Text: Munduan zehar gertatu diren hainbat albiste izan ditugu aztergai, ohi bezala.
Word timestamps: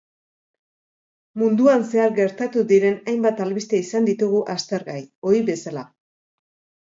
Munduan 1.41 1.83
zehar 1.89 2.15
gertatu 2.19 2.63
diren 2.71 2.97
hainbat 3.11 3.43
albiste 3.45 3.81
izan 3.81 4.09
ditugu 4.09 4.41
aztergai, 4.53 4.99
ohi 5.33 5.43
bezala. 5.51 5.85